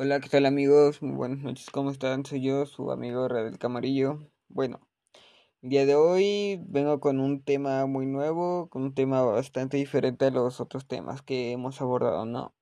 [0.00, 1.02] Hola, ¿qué tal amigos?
[1.02, 2.24] Muy buenas noches, ¿cómo están?
[2.24, 4.30] Soy yo, su amigo Radel Camarillo.
[4.46, 4.78] Bueno,
[5.60, 10.26] el día de hoy vengo con un tema muy nuevo, con un tema bastante diferente
[10.26, 12.54] a los otros temas que hemos abordado, ¿no?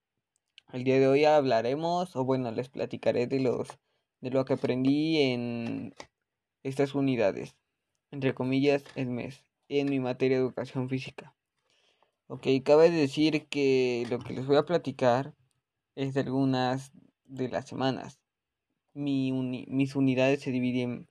[0.73, 3.69] El día de hoy hablaremos, o bueno, les platicaré de los
[4.23, 5.95] de lo que aprendí en
[6.63, 7.55] estas unidades,
[8.13, 11.37] entre comillas, el mes, en mi materia de educación física.
[12.29, 15.35] Ok, cabe decir que lo que les voy a platicar
[15.97, 16.93] es de algunas
[17.29, 18.21] de las semanas.
[18.95, 21.09] mis unidades se dividen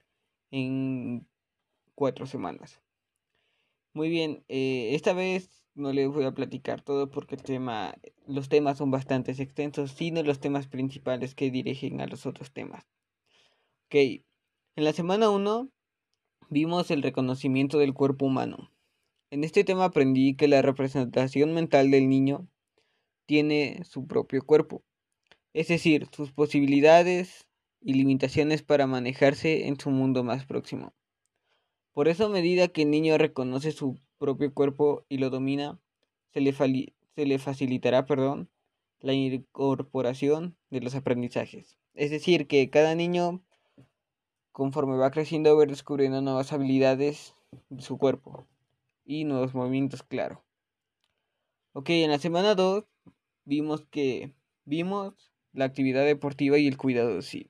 [0.51, 1.27] en
[1.95, 2.81] cuatro semanas.
[3.93, 7.95] Muy bien, eh, esta vez no les voy a platicar todo porque el tema,
[8.27, 12.85] los temas son bastante extensos, sino los temas principales que dirigen a los otros temas.
[13.87, 15.69] Ok, en la semana 1
[16.49, 18.71] vimos el reconocimiento del cuerpo humano.
[19.31, 22.47] En este tema aprendí que la representación mental del niño
[23.25, 24.83] tiene su propio cuerpo
[25.55, 27.47] es decir, sus posibilidades
[27.79, 30.93] y limitaciones para manejarse en su mundo más próximo.
[31.93, 35.79] Por eso, a medida que el niño reconoce su propio cuerpo y lo domina,
[36.33, 38.49] se le, se le facilitará perdón,
[38.99, 41.77] la incorporación de los aprendizajes.
[41.93, 43.41] Es decir, que cada niño,
[44.51, 47.33] conforme va creciendo, va descubriendo nuevas habilidades
[47.69, 48.45] de su cuerpo
[49.05, 50.43] y nuevos movimientos, claro.
[51.71, 52.83] Ok, en la semana 2
[53.45, 54.33] vimos que
[54.65, 57.49] vimos la actividad deportiva y el cuidado sí.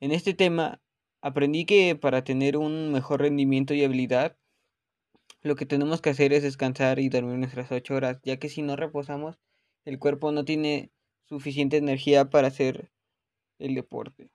[0.00, 0.82] En este tema
[1.20, 4.36] aprendí que para tener un mejor rendimiento y habilidad,
[5.42, 8.62] lo que tenemos que hacer es descansar y dormir nuestras ocho horas, ya que si
[8.62, 9.38] no reposamos,
[9.84, 10.90] el cuerpo no tiene
[11.24, 12.90] suficiente energía para hacer
[13.58, 14.30] el deporte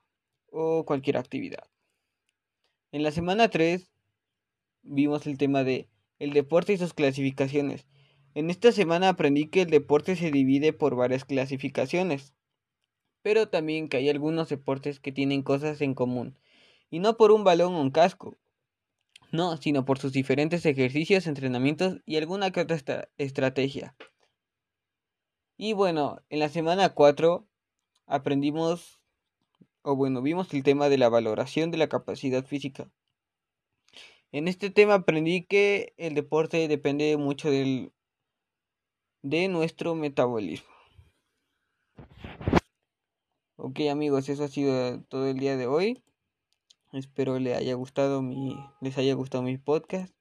[0.50, 1.64] o cualquier actividad.
[2.94, 3.92] En la semana 3
[4.84, 7.88] vimos el tema de el deporte y sus clasificaciones.
[8.34, 12.37] En esta semana aprendí que el deporte se divide por varias clasificaciones
[13.22, 16.38] pero también que hay algunos deportes que tienen cosas en común,
[16.90, 18.38] y no por un balón o un casco,
[19.32, 22.66] no, sino por sus diferentes ejercicios, entrenamientos y alguna que
[23.18, 23.96] estrategia.
[25.58, 27.46] Y bueno, en la semana 4
[28.06, 29.00] aprendimos,
[29.82, 32.90] o bueno, vimos el tema de la valoración de la capacidad física.
[34.32, 37.92] En este tema aprendí que el deporte depende mucho del,
[39.24, 40.70] de nuestro metabolismo.
[43.70, 46.02] Ok amigos, eso ha sido todo el día de hoy.
[46.94, 50.16] Espero les haya gustado mi, les haya gustado mi podcast.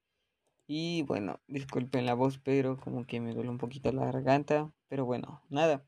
[0.66, 4.72] Y bueno, disculpen la voz, pero como que me duele un poquito la garganta.
[4.88, 5.86] Pero bueno, nada.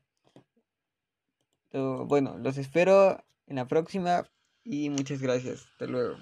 [1.73, 4.23] bueno, los espero en la próxima
[4.63, 5.65] y muchas gracias.
[5.73, 6.15] Hasta luego.